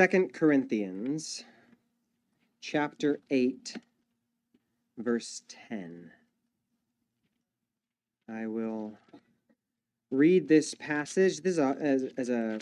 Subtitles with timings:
[0.00, 1.44] Second Corinthians
[2.62, 3.76] chapter 8
[4.96, 6.10] verse 10.
[8.26, 8.96] I will
[10.10, 11.42] read this passage.
[11.42, 12.60] This is a, as, as a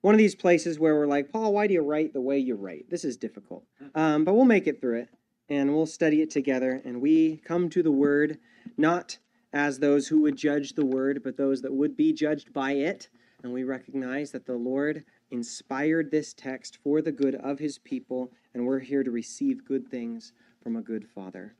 [0.00, 2.54] one of these places where we're like, Paul, why do you write the way you
[2.54, 2.88] write?
[2.88, 3.64] This is difficult.
[3.94, 5.08] Um, but we'll make it through it
[5.50, 6.80] and we'll study it together.
[6.86, 8.38] And we come to the word
[8.78, 9.18] not
[9.52, 13.10] as those who would judge the word, but those that would be judged by it.
[13.42, 18.32] And we recognize that the Lord inspired this text for the good of his people,
[18.54, 21.54] and we're here to receive good things from a good father.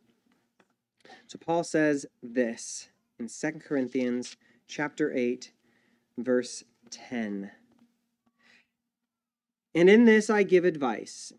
[1.26, 2.88] So Paul says this
[3.18, 5.52] in 2 Corinthians chapter 8
[6.18, 7.50] verse 10.
[9.74, 11.32] And in this I give advice.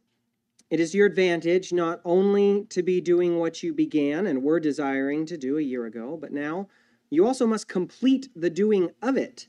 [0.69, 5.25] It is your advantage not only to be doing what you began and were desiring
[5.25, 6.69] to do a year ago, but now
[7.09, 9.47] you also must complete the doing of it.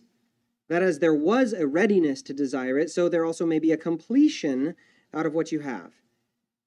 [0.73, 3.77] That as there was a readiness to desire it, so there also may be a
[3.77, 4.75] completion
[5.13, 5.93] out of what you have.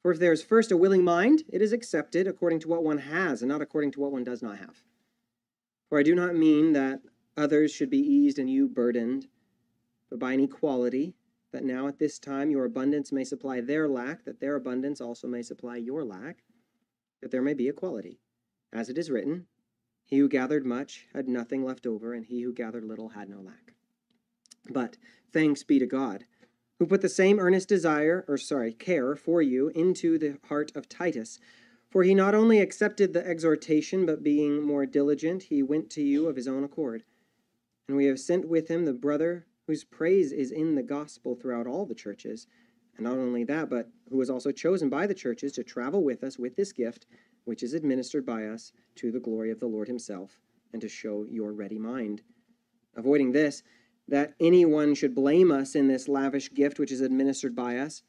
[0.04, 3.00] For if there is first a willing mind, it is accepted according to what one
[3.00, 4.84] has, and not according to what one does not have.
[5.90, 7.02] For I do not mean that
[7.36, 9.26] others should be eased and you burdened,
[10.12, 11.16] but by an equality,
[11.52, 15.28] that now at this time your abundance may supply their lack, that their abundance also
[15.28, 16.44] may supply your lack,
[17.24, 18.20] that there may be equality.
[18.72, 19.48] As it is written,
[20.04, 23.42] He who gathered much had nothing left over, and he who gathered little had no
[23.42, 23.65] lack.
[24.70, 24.98] But
[25.32, 26.26] thanks be to God,
[26.80, 30.90] who put the same earnest desire, or sorry, care for you into the heart of
[30.90, 31.40] Titus.
[31.90, 36.28] For he not only accepted the exhortation, but being more diligent, he went to you
[36.28, 37.04] of his own accord.
[37.88, 41.68] And we have sent with him the brother whose praise is in the gospel throughout
[41.68, 42.48] all the churches.
[42.98, 46.24] And not only that, but who was also chosen by the churches to travel with
[46.24, 47.06] us with this gift,
[47.46, 50.40] which is administered by us to the glory of the Lord himself,
[50.74, 52.22] and to show your ready mind.
[52.96, 53.64] Avoiding this,
[54.08, 58.04] that anyone should blame us in this lavish gift which is administered by us,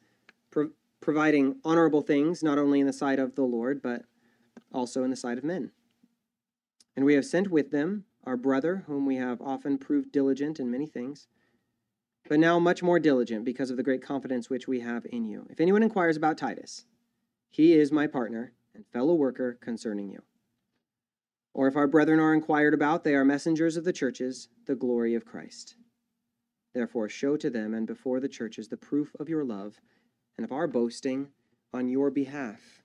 [0.51, 4.03] pro- providing honorable things, not only in the sight of the Lord, but
[4.71, 5.71] also in the sight of men.
[6.95, 10.69] And we have sent with them our brother, whom we have often proved diligent in
[10.69, 11.27] many things
[12.27, 15.47] but now much more diligent because of the great confidence which we have in you.
[15.49, 16.85] If anyone inquires about Titus,
[17.49, 20.21] he is my partner and fellow worker concerning you.
[21.53, 25.15] Or if our brethren are inquired about, they are messengers of the churches, the glory
[25.15, 25.75] of Christ.
[26.77, 29.81] Therefore, show to them and before the churches the proof of your love
[30.37, 31.29] and of our boasting
[31.73, 32.83] on your behalf.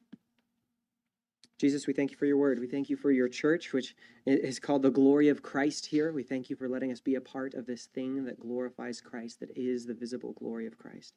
[1.59, 2.59] Jesus, we thank you for your word.
[2.59, 3.95] We thank you for your church, which
[4.25, 6.11] is called the glory of Christ here.
[6.11, 9.41] We thank you for letting us be a part of this thing that glorifies Christ,
[9.41, 11.13] that is the visible glory of Christ.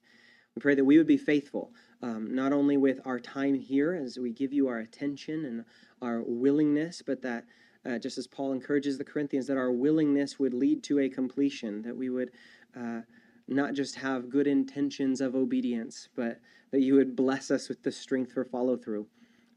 [0.54, 1.72] We pray that we would be faithful,
[2.02, 5.64] um, not only with our time here as we give you our attention and
[6.02, 7.46] our willingness, but that,
[7.86, 11.82] uh, just as Paul encourages the Corinthians, that our willingness would lead to a completion,
[11.84, 12.32] that we would
[12.78, 13.02] uh,
[13.48, 16.40] not just have good intentions of obedience, but
[16.72, 19.08] that you would bless us with the strength for follow through.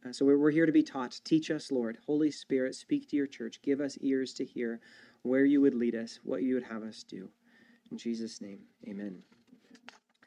[0.06, 1.20] Uh, so we're here to be taught.
[1.24, 1.98] Teach us, Lord.
[2.06, 3.60] Holy Spirit, speak to your church.
[3.62, 4.80] Give us ears to hear
[5.22, 7.28] where you would lead us, what you would have us do.
[7.90, 9.22] In Jesus' name, amen.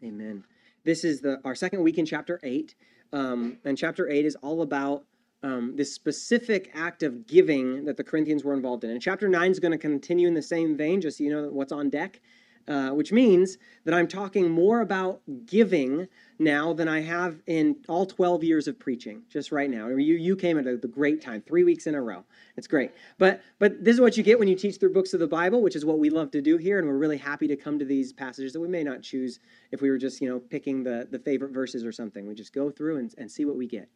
[0.04, 0.44] Amen.
[0.84, 2.76] This is the our second week in chapter 8.
[3.14, 5.04] Um, and chapter 8 is all about
[5.44, 8.92] um, this specific act of giving that the Corinthians were involved in.
[8.92, 11.50] And chapter 9 is going to continue in the same vein, just so you know
[11.50, 12.22] what's on deck.
[12.68, 16.08] Uh, which means that I'm talking more about giving
[16.38, 19.88] now than I have in all 12 years of preaching, just right now.
[19.88, 22.24] You, you came at a, the great time, three weeks in a row.
[22.58, 22.92] It's great.
[23.18, 25.64] But, but this is what you get when you teach through books of the Bible,
[25.64, 26.78] which is what we love to do here.
[26.78, 29.40] And we're really happy to come to these passages that we may not choose
[29.72, 32.28] if we were just, you know, picking the, the favorite verses or something.
[32.28, 33.90] We just go through and, and see what we get.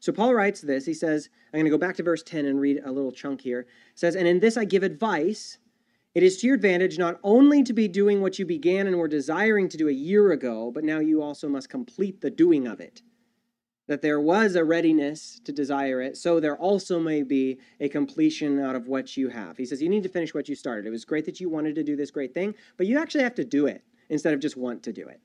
[0.00, 0.86] So Paul writes this.
[0.86, 3.42] He says, I'm going to go back to verse 10 and read a little chunk
[3.42, 3.60] here.
[3.60, 3.68] It
[3.98, 5.58] says, And in this I give advice
[6.14, 9.08] it is to your advantage not only to be doing what you began and were
[9.08, 12.80] desiring to do a year ago, but now you also must complete the doing of
[12.80, 13.02] it.
[13.86, 18.60] That there was a readiness to desire it, so there also may be a completion
[18.60, 19.56] out of what you have.
[19.56, 20.86] He says, You need to finish what you started.
[20.86, 23.34] It was great that you wanted to do this great thing, but you actually have
[23.36, 25.20] to do it instead of just want to do it.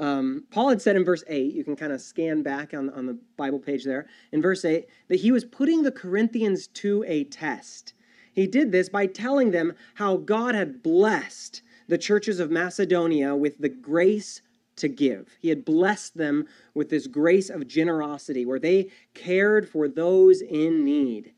[0.00, 3.06] Um, Paul had said in verse 8, you can kind of scan back on, on
[3.06, 7.24] the Bible page there, in verse 8, that he was putting the Corinthians to a
[7.24, 7.94] test.
[8.38, 13.58] He did this by telling them how God had blessed the churches of Macedonia with
[13.58, 14.42] the grace
[14.76, 15.36] to give.
[15.40, 20.84] He had blessed them with this grace of generosity where they cared for those in
[20.84, 21.32] need.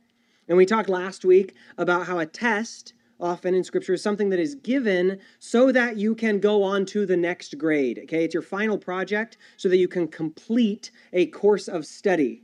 [0.47, 4.38] And we talked last week about how a test, often in Scripture, is something that
[4.38, 8.00] is given so that you can go on to the next grade.
[8.03, 12.43] Okay, it's your final project so that you can complete a course of study.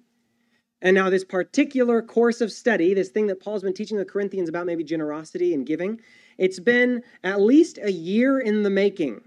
[0.82, 4.48] And now, this particular course of study, this thing that Paul's been teaching the Corinthians
[4.48, 6.00] about, maybe generosity and giving,
[6.36, 9.22] it's been at least a year in the making.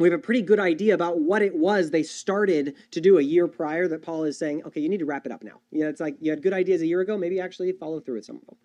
[0.00, 3.22] we have a pretty good idea about what it was they started to do a
[3.22, 5.60] year prior that Paul is saying, okay, you need to wrap it up now.
[5.70, 8.24] Yeah, it's like you had good ideas a year ago, maybe actually follow through with
[8.24, 8.56] some of them.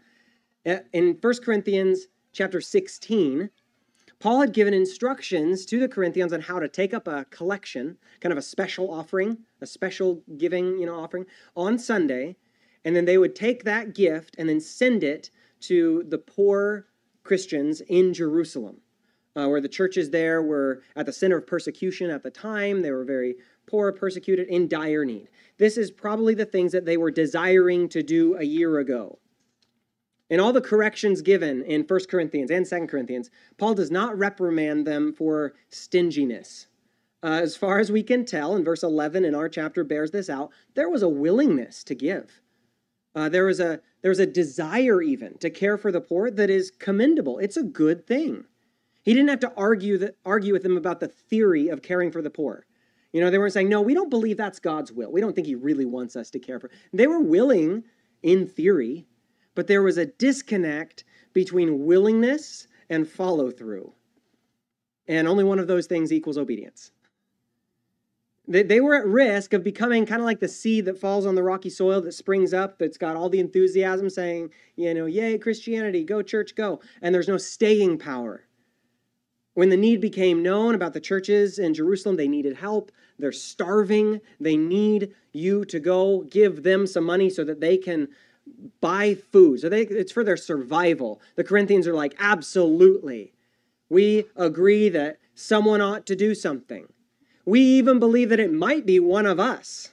[0.66, 3.50] Uh, in 1 Corinthians chapter 16,
[4.24, 8.32] Paul had given instructions to the Corinthians on how to take up a collection, kind
[8.32, 11.26] of a special offering, a special giving, you know, offering
[11.58, 12.38] on Sunday,
[12.86, 15.30] and then they would take that gift and then send it
[15.60, 16.88] to the poor
[17.24, 18.78] Christians in Jerusalem
[19.36, 22.82] uh, where the churches there were at the center of persecution at the time.
[22.82, 23.36] They were very
[23.68, 25.28] poor, persecuted, in dire need.
[25.58, 29.20] This is probably the things that they were desiring to do a year ago.
[30.34, 34.88] In all the corrections given in 1 Corinthians and 2 Corinthians, Paul does not reprimand
[34.88, 36.66] them for stinginess.
[37.22, 40.32] Uh, as far as we can tell, and verse 11 in our chapter bears this
[40.32, 42.42] out, there was a willingness to give.
[43.14, 46.50] Uh, there was a there was a desire even to care for the poor that
[46.50, 47.38] is commendable.
[47.38, 48.46] It's a good thing.
[49.04, 52.24] He didn't have to argue that argue with them about the theory of caring for
[52.24, 52.66] the poor.
[53.12, 55.12] You know, they weren't saying, "No, we don't believe that's God's will.
[55.12, 57.84] We don't think he really wants us to care for." They were willing
[58.24, 59.06] in theory,
[59.56, 61.04] but there was a disconnect
[61.34, 63.94] between willingness and follow through.
[65.08, 66.92] And only one of those things equals obedience.
[68.48, 71.36] They, they were at risk of becoming kind of like the seed that falls on
[71.36, 75.38] the rocky soil that springs up, that's got all the enthusiasm saying, you know, yay,
[75.38, 76.82] Christianity, go church, go.
[77.02, 78.46] And there's no staying power.
[79.54, 82.92] When the need became known about the churches in Jerusalem, they needed help.
[83.20, 84.20] They're starving.
[84.40, 88.10] They need you to go give them some money so that they can
[88.82, 89.62] buy food.
[89.62, 91.22] So they, it's for their survival.
[91.36, 93.34] The Corinthians are like, absolutely.
[93.90, 96.88] We agree that someone ought to do something.
[97.46, 99.92] We even believe that it might be one of us.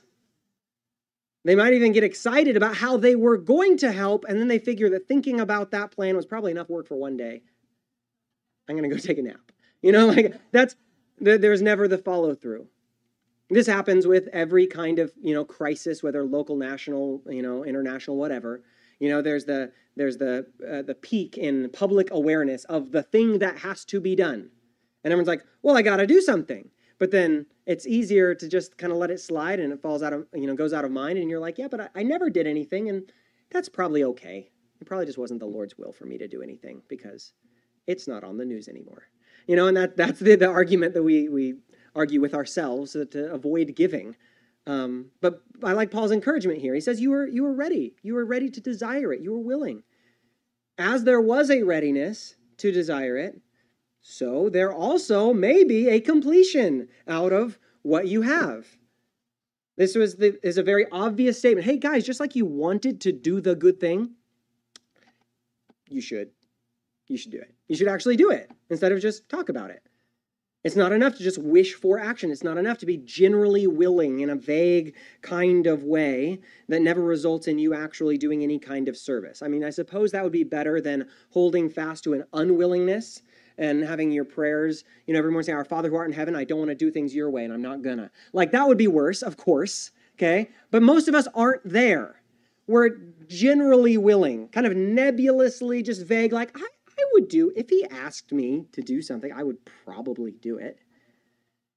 [1.44, 4.58] They might even get excited about how they were going to help, and then they
[4.58, 7.43] figure that thinking about that plan was probably enough work for one day.
[8.69, 9.52] I'm going to go take a nap.
[9.82, 10.76] You know, like that's
[11.19, 12.67] there's never the follow through.
[13.50, 18.17] This happens with every kind of you know crisis, whether local, national, you know, international,
[18.17, 18.62] whatever.
[19.00, 23.38] You know, there's the there's the uh, the peak in public awareness of the thing
[23.41, 24.50] that has to be done,
[25.02, 28.76] and everyone's like, "Well, I got to do something." But then it's easier to just
[28.76, 30.93] kind of let it slide, and it falls out of you know goes out of
[30.93, 33.11] mind, and you're like, "Yeah, but I, I never did anything, and
[33.50, 34.50] that's probably okay.
[34.81, 37.32] It probably just wasn't the Lord's will for me to do anything because
[37.87, 39.08] it's not on the news anymore."
[39.47, 41.56] You know, and that, that's the, the argument that we, we
[42.00, 44.17] argue with ourselves to avoid giving.
[44.67, 46.75] Um, but I like Paul's encouragement here.
[46.75, 47.94] He says, you were, you were ready.
[48.02, 49.20] You were ready to desire it.
[49.20, 49.82] You were willing.
[50.79, 53.41] As there was a readiness to desire it,
[54.00, 58.67] so there also may be a completion out of what you have.
[59.76, 61.67] This was the, is a very obvious statement.
[61.67, 64.12] Hey, guys, just like you wanted to do the good thing,
[65.88, 66.31] you should
[67.08, 67.52] you should do it.
[67.69, 69.82] You should actually do it instead of just talk about it.
[70.62, 72.31] It's not enough to just wish for action.
[72.31, 77.03] It's not enough to be generally willing in a vague kind of way that never
[77.03, 79.41] results in you actually doing any kind of service.
[79.41, 83.23] I mean, I suppose that would be better than holding fast to an unwillingness
[83.57, 86.37] and having your prayers, you know, every morning saying, Our Father who art in heaven,
[86.37, 88.11] I don't want to do things your way and I'm not gonna.
[88.35, 90.51] Like, that would be worse, of course, okay?
[90.71, 92.21] But most of us aren't there.
[92.67, 92.91] We're
[93.29, 96.67] generally willing, kind of nebulously, just vague, like, I,
[97.12, 100.79] would do, if he asked me to do something, I would probably do it.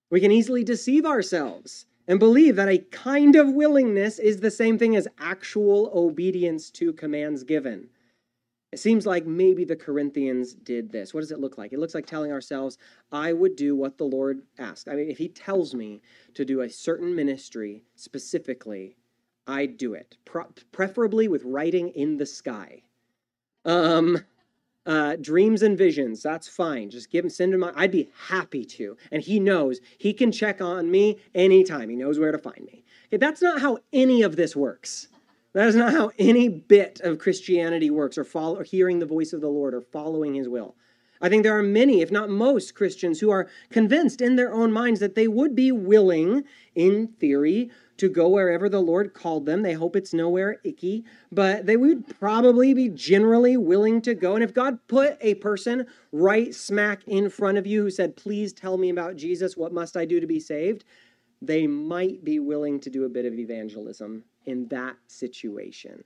[0.10, 4.78] We can easily deceive ourselves and believe that a kind of willingness is the same
[4.78, 7.90] thing as actual obedience to commands given.
[8.72, 11.14] It seems like maybe the Corinthians did this.
[11.14, 11.74] What does it look like?
[11.74, 12.80] It looks like telling ourselves,
[13.12, 14.90] I would do what the Lord asked.
[14.90, 16.02] I mean, if He tells me
[16.34, 18.98] to do a certain ministry specifically,
[19.46, 20.18] I'd do it,
[20.72, 22.84] preferably with writing in the sky.
[23.66, 24.18] Um,
[24.86, 26.90] uh, dreams and visions, that's fine.
[26.90, 27.64] Just give him, send him.
[27.64, 28.98] I'd be happy to.
[29.12, 31.90] And he knows he can check on me anytime.
[31.90, 32.84] He knows where to find me.
[33.08, 35.08] Okay, that's not how any of this works.
[35.54, 39.34] That is not how any bit of Christianity works, or, follow, or hearing the voice
[39.34, 40.76] of the Lord, or following His will.
[41.24, 44.74] I think there are many, if not most, Christians who are convinced in their own
[44.74, 46.44] minds that they would be willing,
[46.76, 49.62] in theory, to go wherever the Lord called them.
[49.62, 54.36] They hope it's nowhere icky, but they would probably be generally willing to go.
[54.36, 58.52] And if God put a person right smack in front of you who said, Please
[58.52, 60.84] tell me about Jesus, what must I do to be saved?
[61.42, 66.04] They might be willing to do a bit of evangelism in that situation.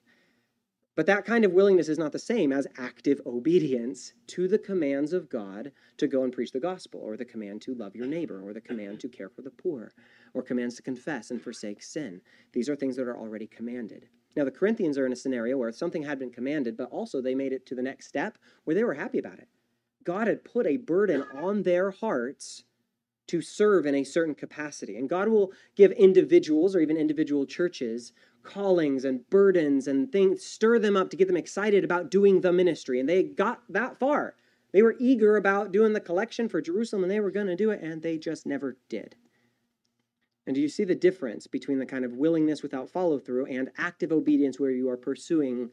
[0.98, 5.13] But that kind of willingness is not the same as active obedience to the commands
[5.13, 8.42] of God to go and preach the gospel, or the command to love your neighbor,
[8.44, 8.68] or the mm-hmm.
[8.68, 9.94] command to care for the poor,
[10.34, 12.22] or commands to confess and forsake sin.
[12.51, 14.08] These are things that are already commanded.
[14.36, 17.36] Now, the Corinthians are in a scenario where something had been commanded, but also they
[17.36, 19.50] made it to the next step where they were happy about it.
[20.04, 22.63] God had put a burden on their hearts
[23.27, 24.96] to serve in a certain capacity.
[24.96, 28.13] And God will give individuals or even individual churches
[28.48, 32.51] callings and burdens and things, stir them up to get them excited about doing the
[32.51, 33.00] ministry.
[33.00, 34.36] And they got that far.
[34.72, 37.70] They were eager about doing the collection for Jerusalem and they were going to do
[37.70, 39.16] it, and they just never did.
[40.46, 43.70] And do you see the difference between the kind of willingness without follow through and
[43.77, 45.70] active obedience where you are pursuing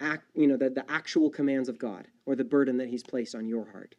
[0.00, 3.34] act, you know, the, the actual commands of God or the burden that He's placed
[3.34, 3.96] on your heart?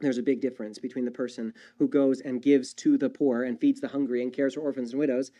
[0.00, 3.58] There's a big difference between the person who goes and gives to the poor and
[3.58, 5.30] feeds the hungry and cares for orphans and widows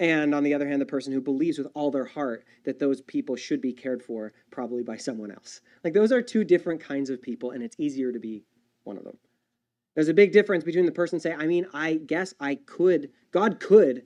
[0.00, 3.00] and on the other hand, the person who believes with all their heart that those
[3.00, 5.60] people should be cared for, probably by someone else.
[5.84, 8.44] Like those are two different kinds of people, and it's easier to be
[8.82, 9.18] one of them.
[9.94, 13.60] There's a big difference between the person say, I mean, I guess I could, God
[13.60, 14.02] could,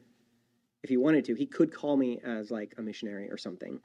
[0.83, 3.81] if he wanted to, he could call me as like a missionary or something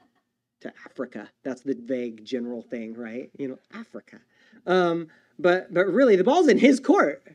[0.60, 1.30] to Africa.
[1.42, 3.30] That's the vague general thing, right?
[3.38, 4.20] You know, Africa.
[4.66, 5.08] Um,
[5.38, 7.26] but but really the ball's in his court.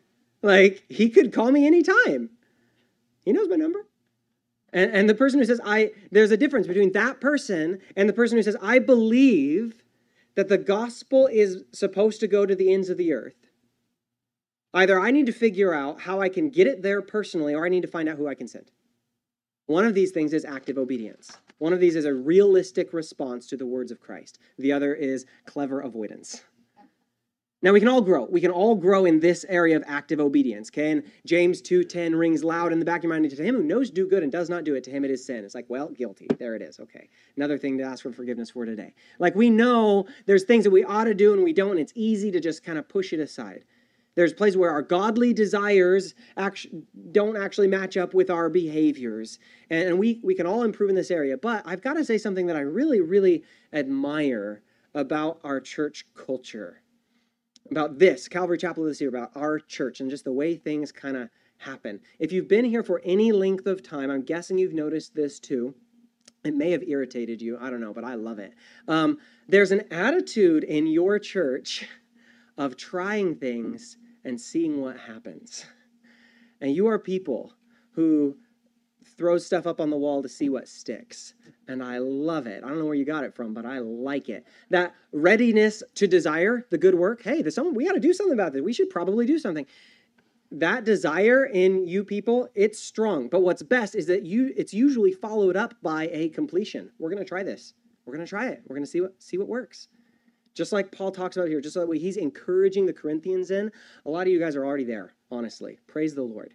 [0.41, 2.29] Like he could call me anytime.
[3.25, 3.88] He knows my number.
[4.73, 8.13] And, and the person who says, I, there's a difference between that person and the
[8.13, 9.83] person who says, I believe
[10.35, 13.35] that the gospel is supposed to go to the ends of the earth.
[14.73, 17.69] Either I need to figure out how I can get it there personally, or I
[17.69, 18.71] need to find out who I can send.
[19.65, 21.38] One of these things is active obedience.
[21.57, 24.39] One of these is a realistic response to the words of Christ.
[24.57, 26.43] The other is clever avoidance.
[27.61, 28.23] Now we can all grow.
[28.23, 30.69] We can all grow in this area of active obedience.
[30.69, 33.29] Okay, and James 2:10 rings loud in the back of your mind.
[33.29, 35.25] To him who knows do good and does not do it, to him it is
[35.25, 35.43] sin.
[35.43, 36.27] It's like, well, guilty.
[36.39, 36.79] There it is.
[36.79, 37.09] Okay.
[37.35, 38.93] Another thing to ask for forgiveness for today.
[39.19, 41.91] Like we know there's things that we ought to do and we don't, and it's
[41.95, 43.65] easy to just kind of push it aside.
[44.15, 49.37] There's places where our godly desires actually don't actually match up with our behaviors.
[49.69, 51.37] And we, we can all improve in this area.
[51.37, 54.61] But I've got to say something that I really, really admire
[54.93, 56.81] about our church culture
[57.71, 61.17] about this, Calvary Chapel this year, about our church and just the way things kind
[61.17, 61.99] of happen.
[62.19, 65.75] If you've been here for any length of time, I'm guessing you've noticed this too.
[66.43, 67.57] It may have irritated you.
[67.59, 68.53] I don't know, but I love it.
[68.88, 71.88] Um, there's an attitude in your church
[72.57, 75.65] of trying things and seeing what happens.
[76.61, 77.53] And you are people
[77.91, 78.38] who
[79.19, 81.33] throws stuff up on the wall to see what sticks.
[81.67, 82.63] And I love it.
[82.63, 84.47] I don't know where you got it from, but I like it.
[84.69, 87.21] That readiness to desire the good work.
[87.21, 88.61] Hey, there's someone we got to do something about this.
[88.61, 89.65] We should probably do something.
[90.51, 93.27] That desire in you people, it's strong.
[93.27, 96.89] But what's best is that you it's usually followed up by a completion.
[96.97, 97.73] We're going to try this.
[98.05, 98.63] We're going to try it.
[98.67, 99.89] We're going to see what see what works.
[100.55, 103.71] Just like Paul talks about here, just like he's encouraging the Corinthians in,
[104.05, 105.77] a lot of you guys are already there, honestly.
[105.88, 106.53] Praise the Lord.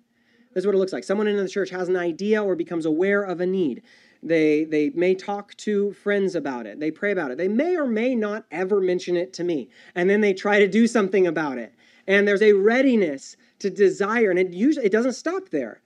[0.54, 1.04] This is what it looks like.
[1.04, 3.82] Someone in the church has an idea or becomes aware of a need.
[4.22, 6.80] They, they may talk to friends about it.
[6.80, 7.38] They pray about it.
[7.38, 9.68] They may or may not ever mention it to me.
[9.94, 11.74] And then they try to do something about it.
[12.06, 15.82] And there's a readiness to desire, and it usually it doesn't stop there.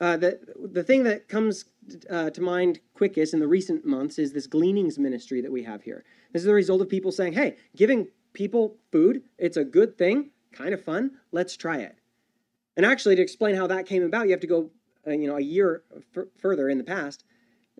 [0.00, 0.40] Uh, the,
[0.72, 1.66] the thing that comes
[2.08, 5.82] uh, to mind quickest in the recent months is this gleanings ministry that we have
[5.82, 6.04] here.
[6.32, 10.30] This is the result of people saying, hey, giving people food, it's a good thing,
[10.52, 11.99] kind of fun, let's try it.
[12.76, 14.70] And actually, to explain how that came about, you have to go,
[15.06, 15.82] uh, you know, a year
[16.16, 17.24] f- further in the past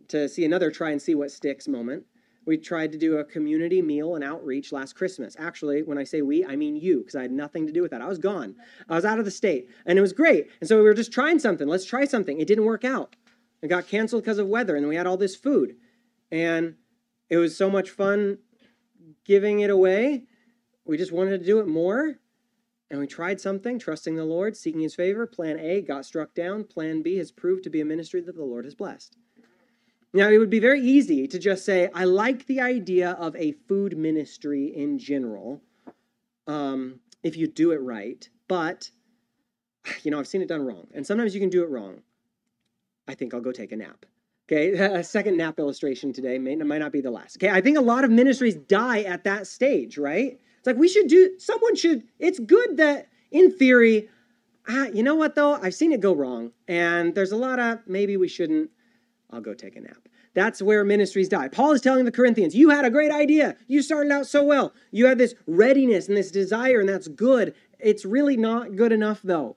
[0.09, 2.04] to see another try and see what sticks moment.
[2.47, 5.37] We tried to do a community meal and outreach last Christmas.
[5.38, 7.90] Actually, when I say we, I mean you, because I had nothing to do with
[7.92, 8.00] that.
[8.00, 8.56] I was gone.
[8.88, 10.49] I was out of the state, and it was great.
[10.61, 11.68] And so we were just trying something.
[11.68, 12.40] Let's try something.
[12.40, 13.14] It didn't work out.
[13.62, 15.76] It got canceled because of weather, and we had all this food.
[16.32, 16.76] And
[17.28, 18.38] it was so much fun
[19.25, 20.25] giving it away.
[20.85, 22.16] We just wanted to do it more.
[22.90, 25.26] And we tried something, trusting the Lord, seeking his favor.
[25.26, 26.64] Plan A got struck down.
[26.64, 29.16] Plan B has proved to be a ministry that the Lord has blessed.
[30.12, 33.52] Now, it would be very easy to just say, I like the idea of a
[33.68, 35.62] food ministry in general,
[36.49, 38.90] um, if you do it right, but,
[40.02, 40.88] you know, I've seen it done wrong.
[40.92, 42.02] And sometimes you can do it wrong.
[43.06, 44.04] I think I'll go take a nap.
[44.50, 47.37] Okay, a second nap illustration today may, might not be the last.
[47.37, 50.40] Okay, I think a lot of ministries die at that stage, right?
[50.61, 54.11] It's like we should do, someone should, it's good that in theory,
[54.69, 55.55] ah, you know what though?
[55.55, 56.52] I've seen it go wrong.
[56.69, 58.71] And there's a lot of maybe we shouldn't.
[59.31, 59.97] I'll go take a nap.
[60.35, 61.49] That's where ministries die.
[61.49, 63.57] Paul is telling the Corinthians, you had a great idea.
[63.69, 64.75] You started out so well.
[64.90, 67.55] You had this readiness and this desire, and that's good.
[67.79, 69.57] It's really not good enough though.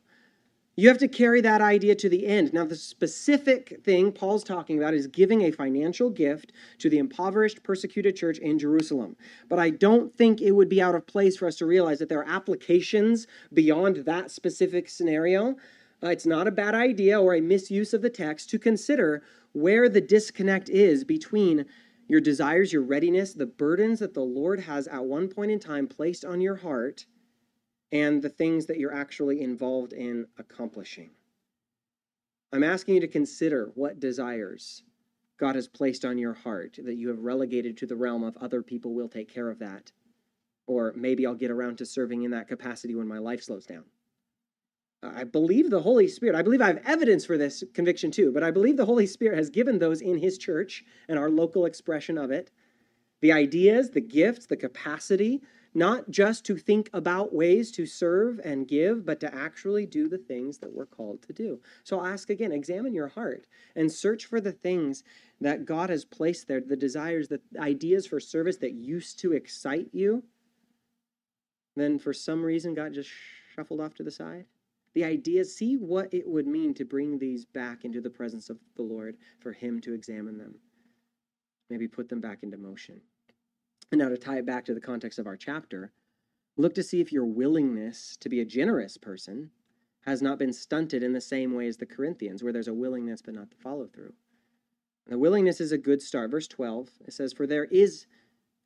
[0.76, 2.52] You have to carry that idea to the end.
[2.52, 7.62] Now, the specific thing Paul's talking about is giving a financial gift to the impoverished,
[7.62, 9.16] persecuted church in Jerusalem.
[9.50, 12.10] But I don't think it would be out of place for us to realize that
[12.10, 15.58] there are applications beyond that specific scenario.
[16.04, 19.88] Uh, it's not a bad idea or a misuse of the text to consider where
[19.88, 21.66] the disconnect is between
[22.08, 25.88] your desires, your readiness, the burdens that the Lord has at one point in time
[25.88, 27.06] placed on your heart
[27.94, 31.12] and the things that you're actually involved in accomplishing.
[32.52, 34.84] I'm asking you to consider what desires
[35.40, 38.64] God has placed on your heart that you have relegated to the realm of other
[38.64, 39.92] people will take care of that.
[40.66, 43.84] Or maybe I'll get around to serving in that capacity when my life slows down.
[45.04, 48.44] I believe the Holy Spirit, I believe I have evidence for this conviction too, but
[48.44, 52.18] I believe the Holy Spirit has given those in His church and our local expression
[52.18, 52.52] of it
[53.22, 55.42] the ideas, the gifts, the capacity,
[55.74, 60.18] not just to think about ways to serve and give, but to actually do the
[60.18, 61.60] things that we're called to do.
[61.84, 65.04] So I'll ask again examine your heart and search for the things
[65.42, 69.90] that God has placed there, the desires, the ideas for service that used to excite
[69.92, 70.24] you.
[71.76, 73.10] Then for some reason, God just
[73.56, 74.46] shuffled off to the side
[74.94, 78.60] the ideas, see what it would mean to bring these back into the presence of
[78.76, 80.56] the Lord for Him to examine them.
[81.70, 83.02] Maybe put them back into motion.
[83.92, 85.92] And now to tie it back to the context of our chapter,
[86.58, 89.52] look to see if your willingness to be a generous person
[90.06, 93.22] has not been stunted in the same way as the Corinthians, where there's a willingness
[93.22, 94.14] but not the follow through.
[95.08, 96.32] The willingness is a good start.
[96.32, 98.08] Verse 12, it says, For there is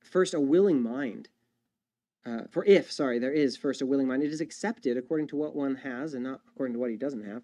[0.02, 1.30] first a willing mind
[2.28, 5.38] uh, for if, sorry, there is first a willing mind, it is accepted according to
[5.38, 7.42] what one has and not according to what he doesn't have.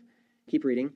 [0.50, 0.92] Keep reading.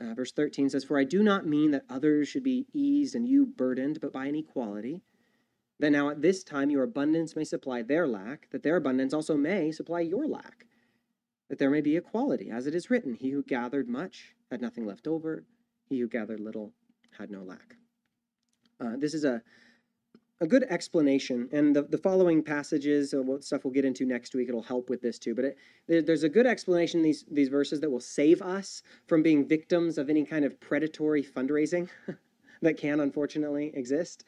[0.00, 3.28] Uh, verse 13 says, For I do not mean that others should be eased and
[3.28, 5.02] you burdened, but by an equality.
[5.78, 9.36] That now at this time your abundance may supply their lack, that their abundance also
[9.36, 10.66] may supply your lack.
[11.48, 14.86] That there may be equality, as it is written, He who gathered much had nothing
[14.86, 15.44] left over,
[15.88, 16.72] he who gathered little
[17.18, 17.76] had no lack.
[18.80, 19.42] Uh, this is a
[20.40, 24.34] a good explanation, and the, the following passages, uh, what stuff we'll get into next
[24.34, 25.34] week, it'll help with this too.
[25.34, 29.22] But it, there, there's a good explanation these these verses that will save us from
[29.22, 31.88] being victims of any kind of predatory fundraising
[32.62, 34.24] that can unfortunately exist.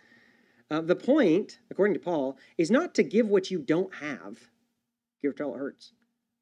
[0.70, 4.38] Uh, the point, according to Paul, is not to give what you don't have.
[5.22, 5.92] Give till it hurts.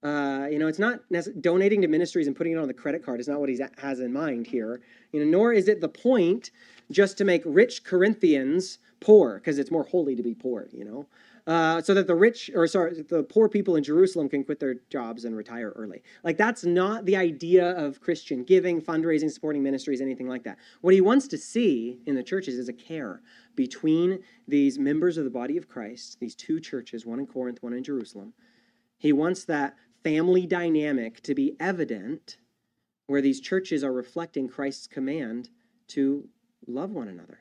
[0.03, 1.01] Uh, you know, it's not
[1.41, 4.01] donating to ministries and putting it on the credit card is not what he has
[4.01, 4.81] in mind here.
[5.13, 6.51] You know, nor is it the point
[6.91, 10.69] just to make rich Corinthians poor because it's more holy to be poor.
[10.73, 11.07] You know,
[11.47, 14.77] uh, so that the rich or sorry, the poor people in Jerusalem can quit their
[14.91, 16.03] jobs and retire early.
[16.25, 20.59] Like that's not the idea of Christian giving, fundraising, supporting ministries, anything like that.
[20.81, 23.23] What he wants to see in the churches is a care
[23.55, 27.73] between these members of the body of Christ, these two churches, one in Corinth, one
[27.73, 28.33] in Jerusalem.
[28.99, 32.39] He wants that family dynamic to be evident
[33.07, 35.51] where these churches are reflecting Christ's command
[35.89, 36.29] to
[36.67, 37.39] love one another.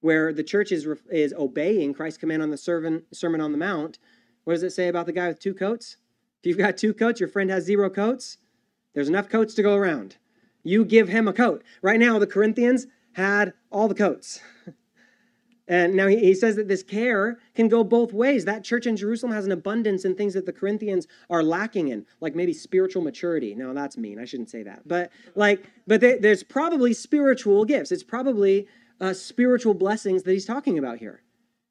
[0.00, 3.98] Where the church is, is obeying Christ's command on the servant, Sermon on the Mount,
[4.44, 5.96] what does it say about the guy with two coats?
[6.40, 8.38] If you've got two coats, your friend has zero coats,
[8.94, 10.16] there's enough coats to go around.
[10.62, 11.62] You give him a coat.
[11.82, 14.40] Right now, the Corinthians had all the coats.
[15.70, 18.44] And now he, says that this care can go both ways.
[18.44, 22.06] That church in Jerusalem has an abundance in things that the Corinthians are lacking in,
[22.20, 23.54] like maybe spiritual maturity.
[23.54, 24.18] Now that's mean.
[24.18, 24.82] I shouldn't say that.
[24.84, 27.92] But like, but they, there's probably spiritual gifts.
[27.92, 28.66] It's probably
[29.00, 31.22] uh, spiritual blessings that he's talking about here.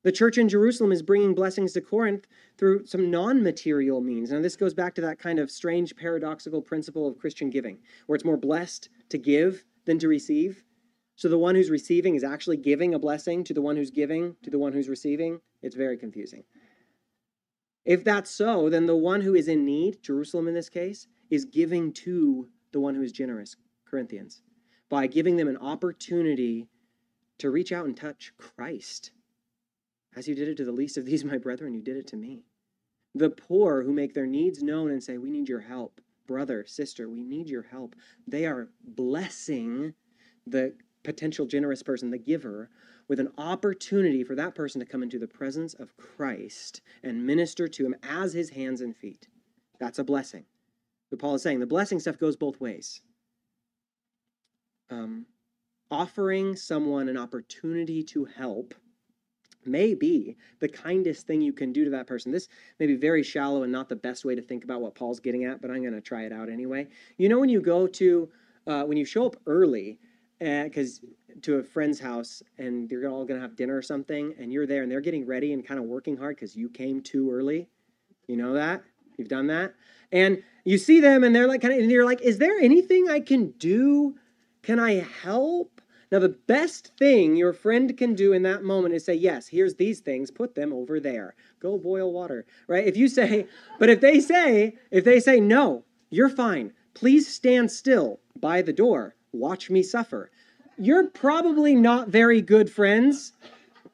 [0.04, 2.26] The church in Jerusalem is bringing blessings to Corinth
[2.58, 4.32] through some non material means.
[4.32, 8.15] Now, this goes back to that kind of strange paradoxical principle of Christian giving, where
[8.15, 10.63] it's more blessed to give than to receive.
[11.15, 14.38] So the one who's receiving is actually giving a blessing to the one who's giving
[14.44, 15.42] to the one who's receiving.
[15.62, 16.46] It's very confusing.
[17.84, 21.44] If that's so, then the one who is in need, Jerusalem in this case, is
[21.44, 24.42] giving to the one who is generous, Corinthians,
[24.89, 26.70] by giving them an opportunity
[27.39, 29.12] to reach out and touch Christ.
[30.15, 32.17] As you did it to the least of these, my brethren, you did it to
[32.17, 32.45] me.
[33.15, 35.99] The poor who make their needs known and say, We need your help.
[36.28, 37.95] Brother, sister, we need your help.
[38.28, 39.95] They are blessing
[40.45, 42.69] the potential generous person, the giver,
[43.08, 47.67] with an opportunity for that person to come into the presence of Christ and minister
[47.67, 49.28] to him as his hands and feet.
[49.80, 50.45] That's a blessing.
[51.10, 53.02] But Paul is saying the blessing stuff goes both ways.
[54.91, 55.18] Um,
[55.91, 58.73] offering someone an opportunity to help
[59.65, 62.32] may be the kindest thing you can do to that person.
[62.32, 62.47] This
[62.80, 65.45] may be very shallow and not the best way to think about what Paul's getting
[65.45, 66.88] at, but I'm going to try it out anyway.
[67.17, 68.30] You know, when you go to,
[68.67, 69.99] uh, when you show up early
[70.39, 71.02] because
[71.41, 74.65] to a friend's house and you're all going to have dinner or something and you're
[74.65, 77.69] there and they're getting ready and kind of working hard because you came too early?
[78.28, 78.84] You know that?
[79.17, 79.73] You've done that?
[80.12, 83.10] And you see them and they're like kind of and you're like is there anything
[83.10, 84.15] i can do?
[84.63, 85.79] Can i help
[86.12, 89.76] now the best thing your friend can do in that moment is say yes here's
[89.76, 93.48] these things put them over there go boil water right if you say
[93.80, 98.74] but if they say if they say no you're fine please stand still by the
[98.74, 100.32] door watch me suffer.
[100.78, 103.34] You're probably not very good friends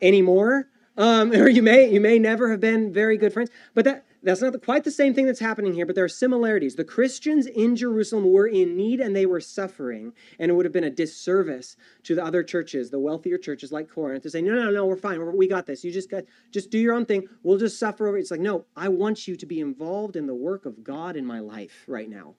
[0.02, 0.68] anymore.
[0.98, 3.50] Um, or you may you may never have been very good friends.
[3.74, 6.76] But that that's not quite the same thing that's happening here, but there are similarities.
[6.76, 10.74] The Christians in Jerusalem were in need and they were suffering, and it would have
[10.74, 14.54] been a disservice to the other churches, the wealthier churches like Corinth, to say, "No,
[14.54, 15.24] no, no, we're fine.
[15.38, 15.84] We got this.
[15.84, 17.30] You just got just do your own thing.
[17.44, 20.36] We'll just suffer over." It's like, no, I want you to be involved in the
[20.36, 22.36] work of God in my life right now.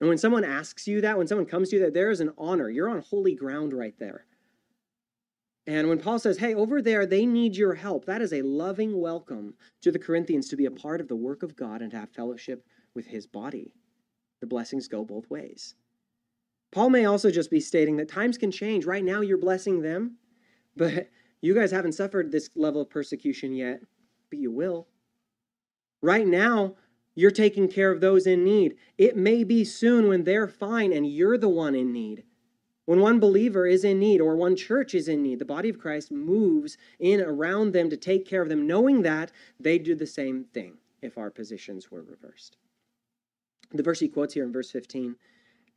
[0.00, 2.32] And when someone asks you that, when someone comes to you, that there is an
[2.38, 2.68] honor.
[2.68, 4.26] You're on holy ground right there.
[5.68, 9.02] And when Paul says, hey, over there, they need your help, that is a loving
[9.02, 9.52] welcome
[9.82, 12.08] to the Corinthians to be a part of the work of God and to have
[12.08, 13.74] fellowship with his body.
[14.40, 15.74] The blessings go both ways.
[16.72, 18.86] Paul may also just be stating that times can change.
[18.86, 20.16] Right now, you're blessing them,
[20.74, 21.10] but
[21.42, 23.80] you guys haven't suffered this level of persecution yet,
[24.30, 24.88] but you will.
[26.00, 26.76] Right now,
[27.14, 28.76] you're taking care of those in need.
[28.96, 32.24] It may be soon when they're fine and you're the one in need
[32.88, 35.78] when one believer is in need or one church is in need, the body of
[35.78, 40.06] Christ moves in around them to take care of them, knowing that they do the
[40.06, 42.56] same thing if our positions were reversed.
[43.74, 45.16] The verse he quotes here in verse 15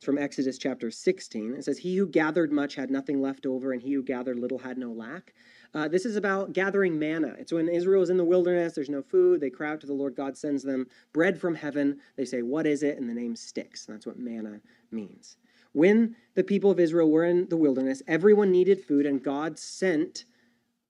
[0.02, 1.52] it's from Exodus chapter 16.
[1.52, 4.58] It says, He who gathered much had nothing left over, and he who gathered little
[4.58, 5.34] had no lack.
[5.74, 7.36] Uh, this is about gathering manna.
[7.38, 9.92] It's when Israel is in the wilderness, there's no food, they cry out to the
[9.92, 11.98] Lord, God sends them bread from heaven.
[12.16, 12.96] They say, What is it?
[12.96, 13.84] And the name sticks.
[13.84, 15.36] That's what manna means.
[15.72, 20.24] When the people of Israel were in the wilderness, everyone needed food, and God sent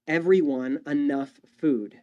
[0.06, 2.00] everyone enough food.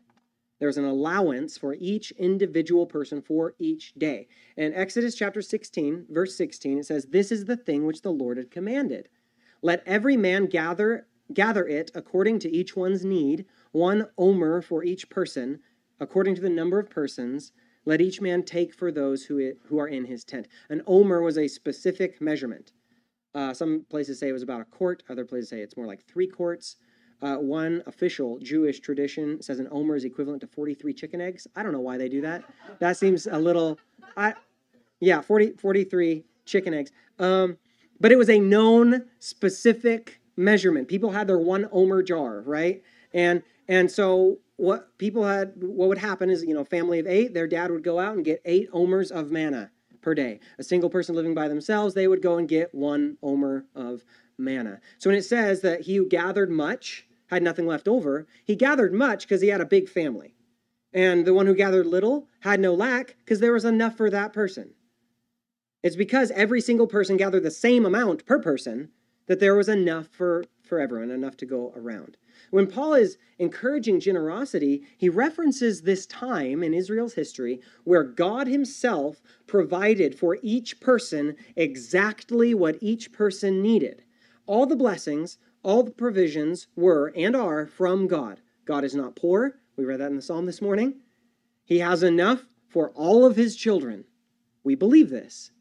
[0.59, 4.27] There was an allowance for each individual person for each day.
[4.57, 8.37] In Exodus chapter 16, verse 16, it says, This is the thing which the Lord
[8.37, 9.07] had commanded.
[9.61, 15.09] Let every man gather, gather it according to each one's need, one omer for each
[15.09, 15.59] person,
[15.99, 17.53] according to the number of persons.
[17.85, 20.47] Let each man take for those who, who are in his tent.
[20.69, 22.71] An omer was a specific measurement.
[23.33, 26.03] Uh, some places say it was about a quart, other places say it's more like
[26.05, 26.77] three quarts.
[27.21, 31.47] Uh, one official Jewish tradition says an omer is equivalent to 43 chicken eggs.
[31.55, 32.43] I don't know why they do that.
[32.79, 33.77] That seems a little,
[34.15, 34.35] I,
[34.99, 36.91] yeah, 40, 43 chicken eggs.
[37.19, 37.57] Um,
[37.99, 40.87] but it was a known specific measurement.
[40.87, 42.81] People had their one omer jar, right?
[43.13, 47.35] And and so what people had, what would happen is, you know, family of eight,
[47.35, 49.69] their dad would go out and get eight omers of manna
[50.01, 50.39] per day.
[50.57, 54.03] A single person living by themselves, they would go and get one omer of
[54.39, 54.81] manna.
[54.97, 58.91] So when it says that he who gathered much had nothing left over, he gathered
[58.91, 60.33] much because he had a big family.
[60.91, 64.33] And the one who gathered little had no lack because there was enough for that
[64.33, 64.73] person.
[65.83, 68.89] It's because every single person gathered the same amount per person
[69.27, 72.17] that there was enough for, for everyone, enough to go around.
[72.51, 79.21] When Paul is encouraging generosity, he references this time in Israel's history where God himself
[79.47, 84.03] provided for each person exactly what each person needed.
[84.45, 88.41] All the blessings, all the provisions were and are from God.
[88.65, 89.59] God is not poor.
[89.75, 90.95] We read that in the psalm this morning.
[91.65, 94.05] He has enough for all of his children.
[94.63, 95.51] We believe this.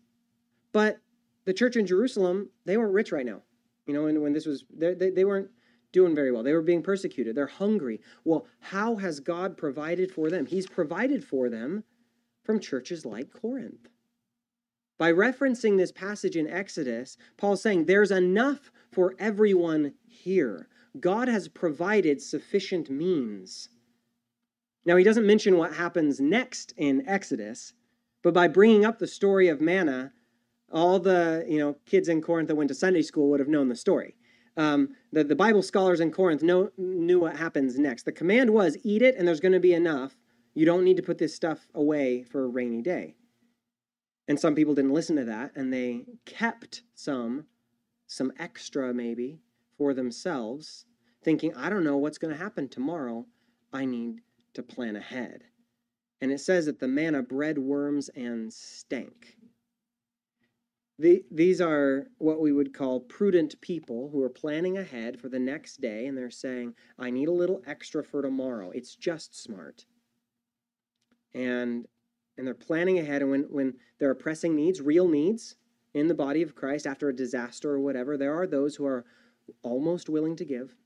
[0.72, 0.98] But
[1.44, 3.42] the church in Jerusalem, they weren't rich right now.
[3.86, 5.50] You know, and when this was, they, they weren't
[5.92, 6.42] doing very well.
[6.42, 7.34] They were being persecuted.
[7.34, 8.00] They're hungry.
[8.24, 10.46] Well, how has God provided for them?
[10.46, 11.84] He's provided for them
[12.44, 13.88] from churches like Corinth.
[14.98, 20.68] By referencing this passage in Exodus, Paul's saying there's enough for everyone here.
[20.98, 23.68] God has provided sufficient means.
[24.84, 27.74] Now, he doesn't mention what happens next in Exodus,
[28.22, 30.12] but by bringing up the story of manna,
[30.72, 33.68] all the you know kids in Corinth that went to Sunday school would have known
[33.68, 34.16] the story.
[34.58, 38.02] Um, the, the Bible scholars in Corinth know, knew what happens next.
[38.02, 40.16] The command was eat it, and there's going to be enough.
[40.52, 43.14] You don't need to put this stuff away for a rainy day.
[44.26, 47.46] And some people didn't listen to that, and they kept some,
[48.08, 49.40] some extra maybe,
[49.78, 50.86] for themselves,
[51.22, 53.26] thinking, I don't know what's going to happen tomorrow.
[53.72, 54.22] I need
[54.54, 55.44] to plan ahead.
[56.20, 59.36] And it says that the manna bred worms and stank.
[61.00, 65.38] The, these are what we would call prudent people who are planning ahead for the
[65.38, 68.72] next day and they're saying, I need a little extra for tomorrow.
[68.72, 69.84] It's just smart.
[71.34, 71.86] And
[72.36, 75.56] and they're planning ahead and when, when there are pressing needs, real needs
[75.92, 79.04] in the body of Christ after a disaster or whatever, there are those who are
[79.62, 80.76] almost willing to give.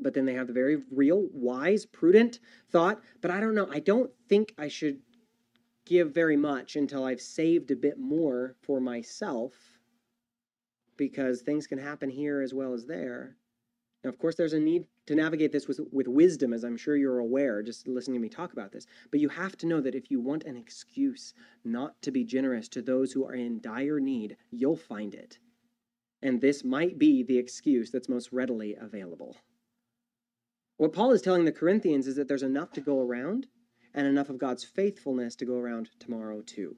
[0.00, 3.78] But then they have the very real, wise, prudent thought, but I don't know, I
[3.78, 5.00] don't think I should
[5.84, 9.52] give very much until I've saved a bit more for myself
[10.96, 13.36] because things can happen here as well as there.
[14.02, 16.96] Now, of course, there's a need to navigate this with, with wisdom, as I'm sure
[16.96, 18.86] you're aware, just listening to me talk about this.
[19.10, 21.32] But you have to know that if you want an excuse
[21.64, 25.38] not to be generous to those who are in dire need, you'll find it.
[26.22, 29.36] And this might be the excuse that's most readily available.
[30.76, 33.46] What Paul is telling the Corinthians is that there's enough to go around,
[33.94, 36.76] and enough of God's faithfulness to go around tomorrow too.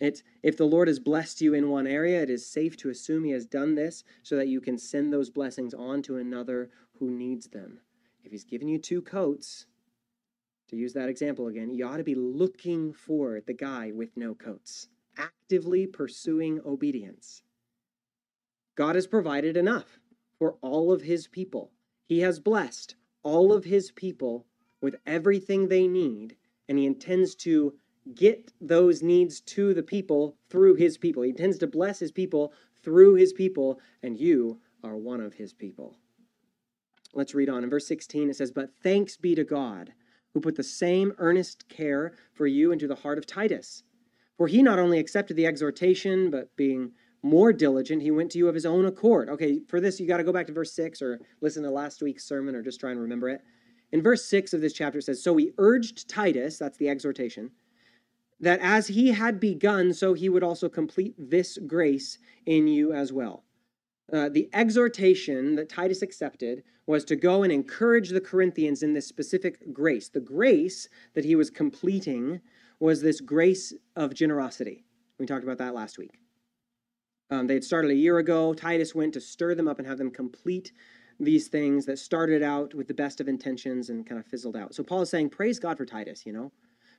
[0.00, 3.24] It's, if the Lord has blessed you in one area, it is safe to assume
[3.24, 7.10] He has done this so that you can send those blessings on to another who
[7.10, 7.80] needs them.
[8.24, 9.66] If He's given you two coats,
[10.68, 14.34] to use that example again, you ought to be looking for the guy with no
[14.34, 17.42] coats, actively pursuing obedience.
[18.74, 20.00] God has provided enough
[20.38, 21.70] for all of His people.
[22.06, 24.46] He has blessed all of His people
[24.84, 26.36] with everything they need,
[26.68, 27.74] and He intends to
[28.14, 31.22] get those needs to the people through his people.
[31.22, 35.52] He intends to bless his people through his people, and you are one of his
[35.52, 35.96] people.
[37.14, 37.64] Let's read on.
[37.64, 39.94] In verse 16, it says, But thanks be to God,
[40.34, 43.84] who put the same earnest care for you into the heart of Titus.
[44.36, 46.92] For he not only accepted the exhortation, but being
[47.22, 49.30] more diligent, he went to you of his own accord.
[49.30, 52.02] Okay, for this, you got to go back to verse 6 or listen to last
[52.02, 53.40] week's sermon or just try and remember it.
[53.92, 57.50] In verse 6 of this chapter, says, So we urged Titus, that's the exhortation,
[58.40, 63.12] that as he had begun, so he would also complete this grace in you as
[63.12, 63.44] well.
[64.12, 69.06] Uh, the exhortation that Titus accepted was to go and encourage the Corinthians in this
[69.06, 70.08] specific grace.
[70.08, 72.40] The grace that he was completing
[72.78, 74.84] was this grace of generosity.
[75.18, 76.18] We talked about that last week.
[77.30, 78.52] Um, they had started a year ago.
[78.52, 80.72] Titus went to stir them up and have them complete
[81.20, 84.74] these things that started out with the best of intentions and kind of fizzled out.
[84.74, 86.52] So Paul is saying, Praise God for Titus, you know?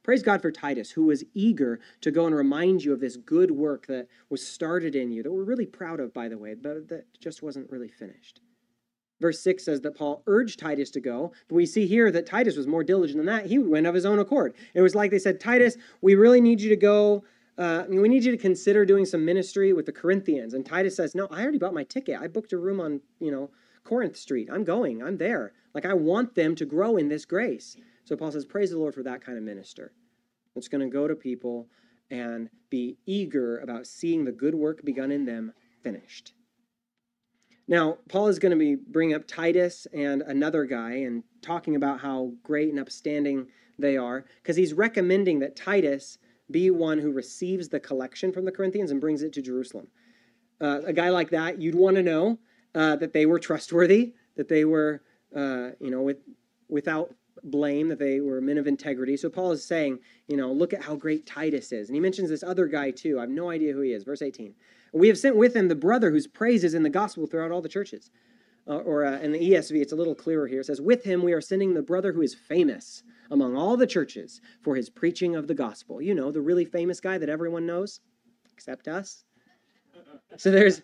[0.04, 3.50] Praise God for Titus, who was eager to go and remind you of this good
[3.50, 6.88] work that was started in you, that we're really proud of, by the way, but
[6.90, 8.40] that just wasn't really finished.
[9.20, 12.56] Verse 6 says that Paul urged Titus to go, but we see here that Titus
[12.56, 13.48] was more diligent than that.
[13.48, 14.54] He went of his own accord.
[14.76, 17.24] It was like they said, Titus, we really need you to go.
[17.58, 20.54] Uh, we need you to consider doing some ministry with the Corinthians.
[20.54, 22.20] And Titus says, No, I already bought my ticket.
[22.22, 23.50] I booked a room on, you know,
[23.86, 24.50] Corinth Street.
[24.52, 25.02] I'm going.
[25.02, 25.54] I'm there.
[25.74, 27.78] Like, I want them to grow in this grace.
[28.04, 29.94] So Paul says, Praise the Lord for that kind of minister
[30.54, 31.68] that's going to go to people
[32.12, 36.34] and be eager about seeing the good work begun in them finished.
[37.68, 42.00] Now, Paul is going to be bringing up Titus and another guy and talking about
[42.00, 43.48] how great and upstanding
[43.80, 46.20] they are, because he's recommending that Titus
[46.52, 49.88] be one who receives the collection from the Corinthians and brings it to Jerusalem.
[50.62, 52.40] Uh, a guy like that, you'd want to know
[52.76, 55.02] uh, that they were trustworthy, that they were,
[55.36, 56.18] uh, you know, with,
[56.70, 59.16] without blame, that they were men of integrity.
[59.16, 61.88] So Paul is saying, you know, look at how great Titus is.
[61.88, 63.18] And he mentions this other guy too.
[63.18, 64.04] I have no idea who he is.
[64.04, 64.54] Verse 18.
[64.94, 67.62] We have sent with him the brother whose praise is in the gospel throughout all
[67.62, 68.12] the churches.
[68.68, 70.62] Uh, or uh, in the ESV, it's a little clearer here.
[70.62, 73.86] It says, With him we are sending the brother who is famous among all the
[73.86, 76.02] churches for his preaching of the gospel.
[76.02, 78.00] You know, the really famous guy that everyone knows,
[78.52, 79.24] except us.
[80.38, 80.82] So there's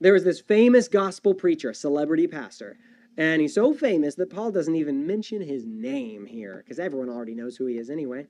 [0.00, 2.76] there was this famous gospel preacher, celebrity pastor,
[3.16, 7.34] and he's so famous that Paul doesn't even mention his name here because everyone already
[7.34, 8.26] knows who he is anyway.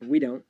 [0.00, 0.42] We don't.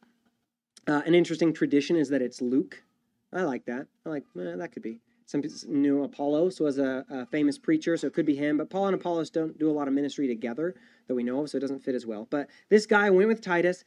[0.87, 2.85] Uh, an interesting tradition is that it's Luke.
[3.32, 3.88] I like that.
[4.04, 5.00] I like eh, that could be.
[5.26, 8.56] Some people knew Apollos was a, a, famous preacher, so it could be him.
[8.59, 10.76] But Paul and Apollos don't do a lot of ministry together
[11.09, 12.28] that we know of, so it doesn't fit as well.
[12.30, 13.85] But this guy went with Titus,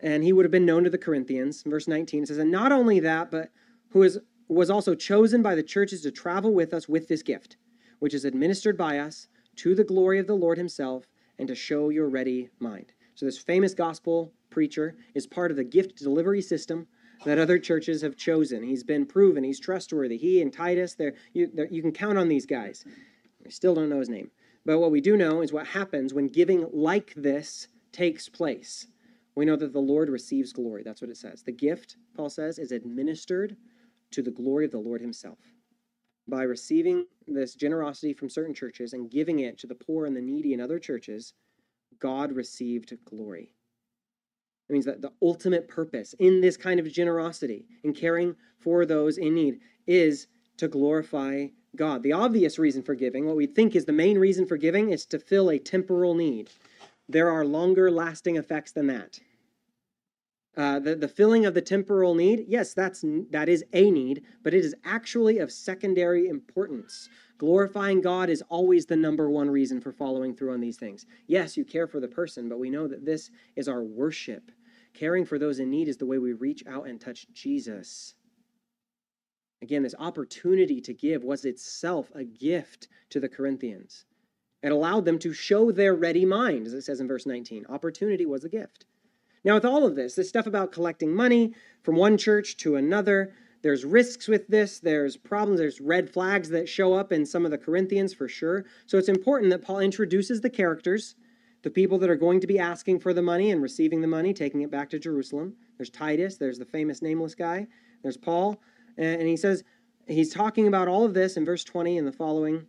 [0.00, 1.62] and he would have been known to the Corinthians.
[1.64, 3.50] Verse 19 says, And not only that, but
[3.90, 4.18] who is,
[4.54, 7.56] was also chosen by the churches to travel with us with this gift
[8.00, 11.06] which is administered by us to the glory of the Lord Himself
[11.38, 12.92] and to show your ready mind.
[13.14, 16.88] So, this famous gospel preacher is part of the gift delivery system
[17.24, 18.62] that other churches have chosen.
[18.62, 20.16] He's been proven, he's trustworthy.
[20.16, 22.84] He and Titus, they're, you, they're, you can count on these guys.
[23.44, 24.30] We still don't know his name.
[24.64, 28.86] But what we do know is what happens when giving like this takes place.
[29.34, 30.82] We know that the Lord receives glory.
[30.82, 31.42] That's what it says.
[31.42, 33.56] The gift, Paul says, is administered
[34.12, 35.38] to the glory of the Lord Himself
[36.30, 40.20] by receiving this generosity from certain churches and giving it to the poor and the
[40.20, 41.34] needy in other churches,
[41.98, 43.52] God received glory.
[44.68, 49.18] It means that the ultimate purpose in this kind of generosity, in caring for those
[49.18, 52.02] in need, is to glorify God.
[52.02, 55.04] The obvious reason for giving, what we think is the main reason for giving, is
[55.06, 56.50] to fill a temporal need.
[57.08, 59.18] There are longer lasting effects than that.
[60.56, 64.52] Uh, the, the filling of the temporal need, yes, that's that is a need, but
[64.52, 67.08] it is actually of secondary importance.
[67.38, 71.06] Glorifying God is always the number one reason for following through on these things.
[71.28, 74.50] Yes, you care for the person, but we know that this is our worship.
[74.92, 78.14] Caring for those in need is the way we reach out and touch Jesus.
[79.62, 84.04] Again, this opportunity to give was itself a gift to the Corinthians.
[84.62, 87.66] It allowed them to show their ready mind, as it says in verse 19.
[87.68, 88.84] Opportunity was a gift.
[89.44, 93.32] Now, with all of this, this stuff about collecting money from one church to another,
[93.62, 97.50] there's risks with this, there's problems, there's red flags that show up in some of
[97.50, 98.64] the Corinthians for sure.
[98.86, 101.14] So it's important that Paul introduces the characters
[101.62, 104.32] the people that are going to be asking for the money and receiving the money,
[104.32, 105.54] taking it back to Jerusalem.
[105.76, 107.66] There's Titus, there's the famous nameless guy,
[108.02, 108.60] there's Paul.
[108.96, 109.62] And he says,
[110.06, 112.66] he's talking about all of this in verse 20 and the following.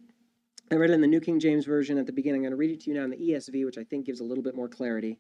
[0.71, 2.41] I read it in the New King James Version at the beginning.
[2.41, 4.21] I'm going to read it to you now in the ESV, which I think gives
[4.21, 5.17] a little bit more clarity.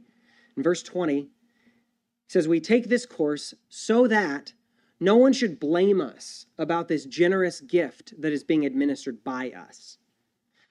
[0.55, 1.29] In verse 20, he
[2.31, 4.53] says, We take this course so that
[5.01, 9.97] no one should blame us about this generous gift that is being administered by us.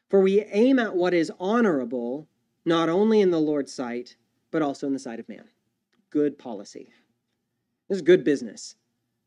[0.09, 2.29] For we aim at what is honorable,
[2.65, 4.17] not only in the Lord's sight,
[4.51, 5.45] but also in the sight of man.
[6.09, 6.95] Good policy.
[7.89, 8.77] This is good business.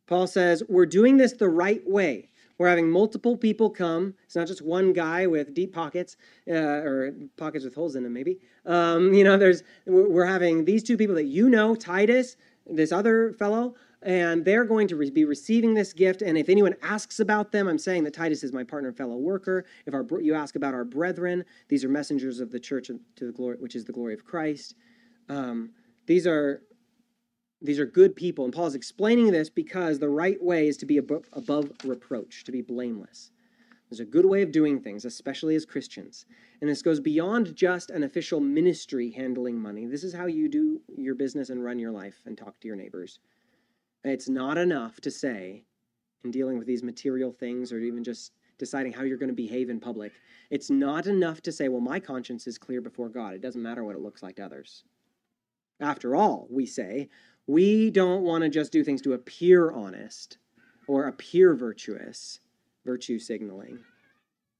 [0.07, 2.31] Paul says, We're doing this the right way.
[2.57, 4.13] We're having multiple people come.
[4.25, 8.13] It's not just one guy with deep pockets uh, or pockets with holes in them,
[8.13, 8.39] maybe.
[8.65, 13.33] Um, you know, there's we're having these two people that you know, Titus, this other
[13.33, 16.21] fellow, and they're going to be receiving this gift.
[16.21, 19.65] And if anyone asks about them, I'm saying that Titus is my partner fellow worker.
[19.85, 23.31] If our, you ask about our brethren, these are messengers of the church to the
[23.31, 24.75] glory, which is the glory of Christ.
[25.29, 25.71] Um,
[26.05, 26.61] these are
[27.63, 28.43] these are good people.
[28.43, 32.51] And Paul's explaining this because the right way is to be above, above reproach, to
[32.51, 33.31] be blameless.
[33.89, 36.25] There's a good way of doing things, especially as Christians.
[36.61, 39.85] And this goes beyond just an official ministry handling money.
[39.85, 42.75] This is how you do your business and run your life and talk to your
[42.75, 43.19] neighbors.
[44.03, 45.63] It's not enough to say,
[46.23, 49.69] in dealing with these material things or even just deciding how you're going to behave
[49.69, 50.11] in public,
[50.49, 53.33] it's not enough to say, well, my conscience is clear before God.
[53.33, 54.83] It doesn't matter what it looks like to others.
[55.79, 57.09] After all, we say,
[57.47, 60.37] we don't want to just do things to appear honest
[60.87, 62.39] or appear virtuous,
[62.85, 63.79] virtue signaling.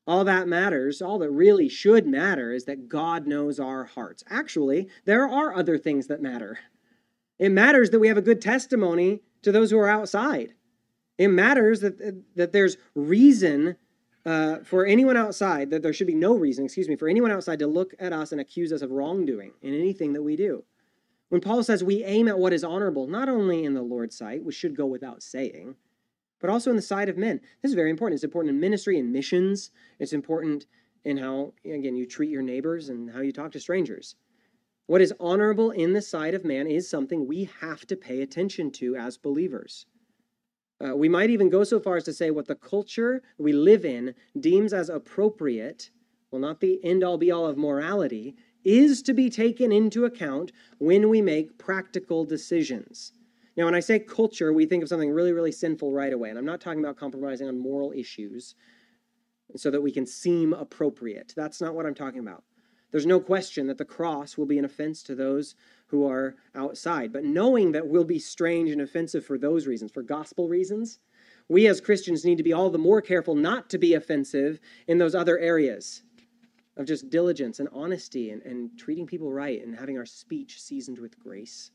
[0.06, 4.24] All that matters, all that really should matter, is that God knows our hearts.
[4.30, 6.60] Actually, there are other things that matter.
[7.40, 10.54] It matters that we have a good testimony to those who are outside.
[11.18, 13.78] It matters that, that there's reason
[14.26, 17.60] uh, for anyone outside, that there should be no reason, excuse me, for anyone outside
[17.60, 20.64] to look at us and accuse us of wrongdoing in anything that we do.
[21.34, 24.44] When Paul says we aim at what is honorable, not only in the Lord's sight,
[24.44, 25.78] which should go without saying,
[26.40, 27.42] but also in the sight of men.
[27.64, 28.18] This is very important.
[28.18, 29.72] It's important in ministry and missions.
[29.98, 30.68] It's important
[31.04, 34.16] in how, again, you treat your neighbors and how you talk to strangers.
[34.86, 38.70] What is honorable in the sight of man is something we have to pay attention
[38.74, 39.88] to as believers.
[40.86, 43.86] Uh, we might even go so far as to say what the culture we live
[43.86, 45.90] in deems as appropriate,
[46.30, 50.52] well, not the end all be all of morality, is to be taken into account
[50.78, 53.12] when we make practical decisions.
[53.56, 56.30] Now, when I say culture, we think of something really, really sinful right away.
[56.30, 58.56] And I'm not talking about compromising on moral issues
[59.56, 61.34] so that we can seem appropriate.
[61.36, 62.44] That's not what I'm talking about.
[62.92, 65.56] There's no question that the cross will be an offense to those
[65.88, 67.12] who are outside.
[67.12, 71.00] But knowing that will be strange and offensive for those reasons, for gospel reasons,
[71.50, 74.98] we as Christians need to be all the more careful not to be offensive in
[74.98, 76.04] those other areas
[76.76, 80.98] of just diligence and honesty and, and treating people right and having our speech seasoned
[80.98, 81.72] with grace.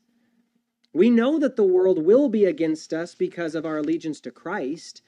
[0.93, 5.01] We know that the world will be against us because of our allegiance to Christ,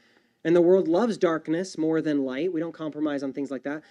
[0.43, 2.53] and the world loves darkness more than light.
[2.53, 3.83] We don't compromise on things like that.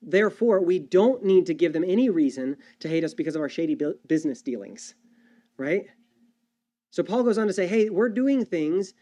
[0.00, 3.48] Therefore, we don't need to give them any reason to hate us because of our
[3.48, 4.94] shady business dealings,
[5.56, 5.86] right?
[6.90, 8.94] So Paul goes on to say, hey, we're doing things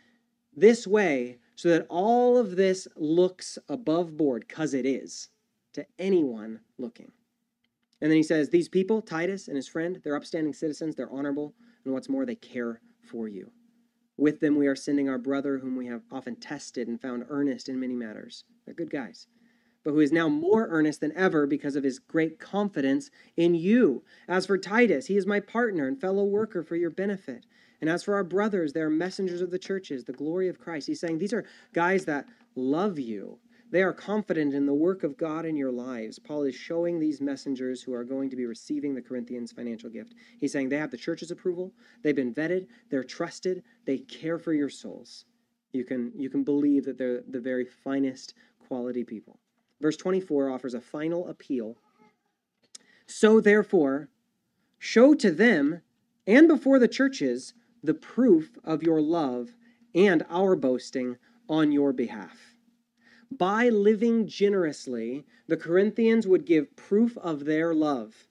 [0.56, 5.28] this way so that all of this looks above board, because it is
[5.78, 7.12] to anyone looking.
[8.00, 11.54] And then he says, These people, Titus and his friend, they're upstanding citizens, they're honorable,
[11.84, 13.50] and what's more, they care for you.
[14.16, 17.68] With them we are sending our brother, whom we have often tested and found earnest
[17.68, 18.44] in many matters.
[18.64, 19.26] They're good guys.
[19.84, 24.02] But who is now more earnest than ever because of his great confidence in you.
[24.26, 27.46] As for Titus, he is my partner and fellow worker for your benefit.
[27.80, 30.88] And as for our brothers, they are messengers of the churches, the glory of Christ.
[30.88, 33.38] He's saying these are guys that love you
[33.70, 36.18] they are confident in the work of God in your lives.
[36.18, 40.14] Paul is showing these messengers who are going to be receiving the Corinthians financial gift.
[40.40, 44.52] He's saying they have the church's approval, they've been vetted, they're trusted, they care for
[44.52, 45.26] your souls.
[45.72, 48.34] You can, you can believe that they're the very finest
[48.66, 49.38] quality people.
[49.80, 51.76] Verse 24 offers a final appeal.
[53.06, 54.08] So, therefore,
[54.78, 55.82] show to them
[56.26, 59.50] and before the churches the proof of your love
[59.94, 61.16] and our boasting
[61.48, 62.47] on your behalf.
[63.30, 68.26] By living generously, the Corinthians would give proof of their love.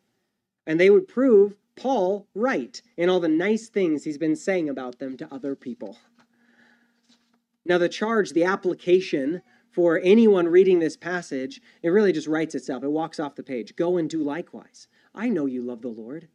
[0.66, 5.00] And they would prove Paul right in all the nice things he's been saying about
[5.00, 5.98] them to other people.
[7.66, 9.42] Now, the charge, the application
[9.72, 12.84] for anyone reading this passage, it really just writes itself.
[12.84, 13.76] It walks off the page.
[13.76, 14.88] Go and do likewise.
[15.14, 16.30] I know you love the Lord.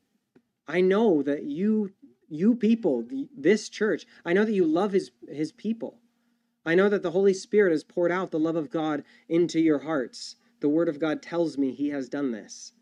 [0.68, 1.92] I know that you
[2.28, 3.04] you people,
[3.36, 5.98] this church, I know that you love his his people.
[6.64, 9.80] I know that the Holy Spirit has poured out the love of God into your
[9.80, 10.36] hearts.
[10.60, 12.72] The Word of God tells me He has done this.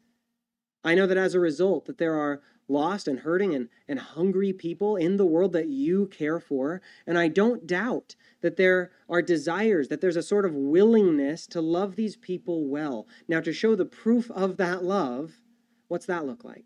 [0.85, 4.53] I know that as a result that there are lost and hurting and, and hungry
[4.53, 6.81] people in the world that you care for.
[7.07, 11.61] And I don't doubt that there are desires, that there's a sort of willingness to
[11.61, 13.07] love these people well.
[13.28, 15.41] Now, to show the proof of that love,
[15.89, 16.64] what's that look like?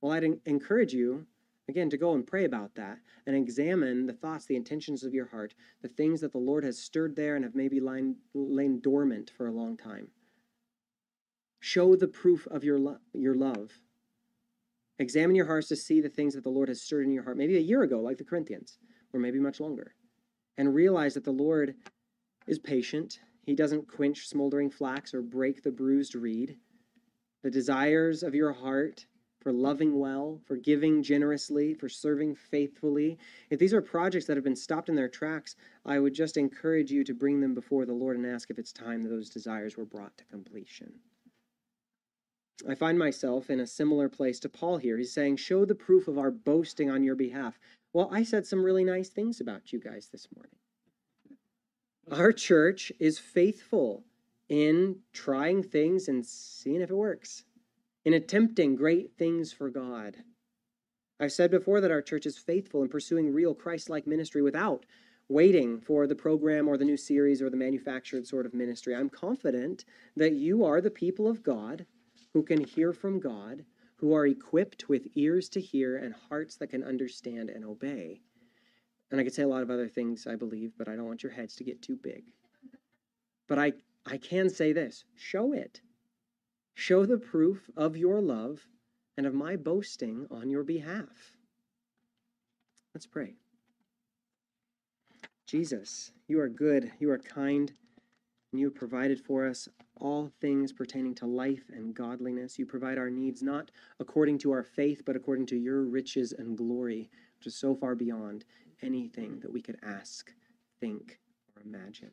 [0.00, 1.26] Well, I'd encourage you,
[1.72, 5.24] again, to go and pray about that and examine the thoughts, the intentions of your
[5.24, 9.32] heart, the things that the Lord has stirred there and have maybe lain, lain dormant
[9.34, 10.08] for a long time.
[11.60, 13.70] Show the proof of your, lo- your love.
[14.98, 17.38] Examine your hearts to see the things that the Lord has stirred in your heart,
[17.38, 18.78] maybe a year ago, like the Corinthians,
[19.14, 19.94] or maybe much longer.
[20.58, 21.74] And realize that the Lord
[22.46, 23.18] is patient.
[23.46, 26.58] He doesn't quench smoldering flax or break the bruised reed.
[27.42, 29.06] The desires of your heart
[29.42, 33.18] for loving well, for giving generously, for serving faithfully.
[33.50, 36.92] If these are projects that have been stopped in their tracks, I would just encourage
[36.92, 39.76] you to bring them before the Lord and ask if it's time that those desires
[39.76, 40.92] were brought to completion.
[42.68, 44.96] I find myself in a similar place to Paul here.
[44.96, 47.58] He's saying, Show the proof of our boasting on your behalf.
[47.92, 50.54] Well, I said some really nice things about you guys this morning.
[52.10, 54.04] Our church is faithful
[54.48, 57.44] in trying things and seeing if it works,
[58.04, 60.16] in attempting great things for God.
[61.20, 64.84] I've said before that our church is faithful in pursuing real Christ like ministry without
[65.28, 68.94] waiting for the program or the new series or the manufactured sort of ministry.
[68.94, 69.84] I'm confident
[70.16, 71.86] that you are the people of God
[72.32, 73.64] who can hear from God,
[73.96, 78.20] who are equipped with ears to hear and hearts that can understand and obey.
[79.10, 81.22] And I could say a lot of other things, I believe, but I don't want
[81.22, 82.24] your heads to get too big.
[83.46, 83.72] But I,
[84.06, 85.82] I can say this show it.
[86.74, 88.66] Show the proof of your love
[89.16, 91.36] and of my boasting on your behalf.
[92.94, 93.34] Let's pray.
[95.46, 97.72] Jesus, you are good, you are kind,
[98.52, 99.68] and you have provided for us
[100.00, 102.58] all things pertaining to life and godliness.
[102.58, 103.70] You provide our needs not
[104.00, 107.94] according to our faith, but according to your riches and glory, which is so far
[107.94, 108.44] beyond
[108.82, 110.32] anything that we could ask,
[110.80, 111.18] think,
[111.54, 112.10] or imagine.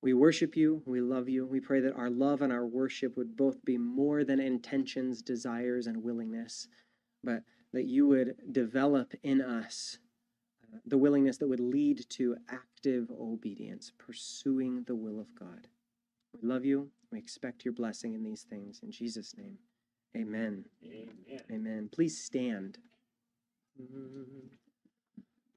[0.00, 0.82] We worship you.
[0.86, 1.44] We love you.
[1.44, 5.86] We pray that our love and our worship would both be more than intentions, desires,
[5.86, 6.68] and willingness,
[7.24, 7.42] but
[7.72, 9.98] that you would develop in us
[10.62, 15.66] uh, the willingness that would lead to active obedience, pursuing the will of God.
[16.32, 16.90] We love you.
[17.10, 18.80] We expect your blessing in these things.
[18.82, 19.58] In Jesus' name,
[20.16, 20.64] amen.
[20.84, 21.42] Amen.
[21.50, 21.88] amen.
[21.90, 22.78] Please stand.
[23.80, 24.46] Mm-hmm.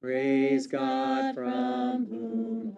[0.01, 2.77] Praise God from whom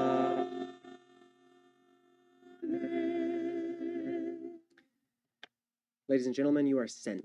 [6.11, 7.19] Ladies and gentlemen, you are sent.